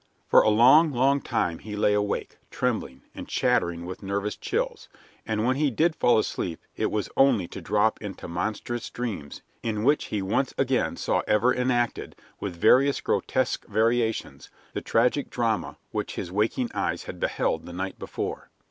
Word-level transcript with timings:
For 0.25 0.41
a 0.41 0.49
long, 0.49 0.91
long 0.91 1.21
time 1.21 1.59
he 1.59 1.75
lay 1.75 1.93
awake, 1.93 2.39
trembling 2.49 3.03
and 3.13 3.27
chattering 3.27 3.85
with 3.85 4.01
nervous 4.01 4.35
chills, 4.35 4.89
and 5.27 5.45
when 5.45 5.57
he 5.57 5.69
did 5.69 5.95
fall 5.95 6.17
asleep 6.17 6.59
it 6.75 6.89
was 6.89 7.07
only 7.15 7.47
to 7.49 7.61
drop 7.61 8.01
into 8.01 8.27
monstrous 8.27 8.89
dreams 8.89 9.43
in 9.61 9.83
which 9.83 10.05
he 10.05 10.23
once 10.23 10.55
again 10.57 10.95
saw 10.97 11.21
ever 11.27 11.53
enacted, 11.53 12.15
with 12.39 12.55
various 12.55 12.99
grotesque 12.99 13.67
variations, 13.67 14.49
the 14.73 14.81
tragic 14.81 15.29
drama 15.29 15.77
which 15.91 16.15
his 16.15 16.31
waking 16.31 16.71
eyes 16.73 17.03
had 17.03 17.19
beheld 17.19 17.67
the 17.67 17.71
night 17.73 17.99
before. 17.99 18.49